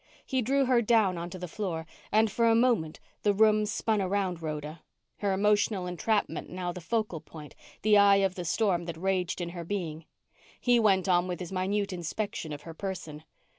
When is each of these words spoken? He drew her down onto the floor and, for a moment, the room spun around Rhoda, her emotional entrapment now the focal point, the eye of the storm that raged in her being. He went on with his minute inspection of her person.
He 0.25 0.41
drew 0.41 0.65
her 0.65 0.81
down 0.81 1.19
onto 1.19 1.37
the 1.37 1.47
floor 1.47 1.85
and, 2.11 2.31
for 2.31 2.47
a 2.47 2.55
moment, 2.55 2.99
the 3.21 3.35
room 3.35 3.67
spun 3.67 4.01
around 4.01 4.41
Rhoda, 4.41 4.81
her 5.17 5.31
emotional 5.31 5.85
entrapment 5.85 6.49
now 6.49 6.71
the 6.71 6.81
focal 6.81 7.21
point, 7.21 7.53
the 7.83 7.99
eye 7.99 8.15
of 8.25 8.33
the 8.33 8.43
storm 8.45 8.85
that 8.85 8.97
raged 8.97 9.41
in 9.41 9.49
her 9.49 9.63
being. 9.63 10.05
He 10.59 10.79
went 10.79 11.07
on 11.07 11.27
with 11.27 11.39
his 11.39 11.51
minute 11.51 11.93
inspection 11.93 12.51
of 12.51 12.63
her 12.63 12.73
person. 12.73 13.25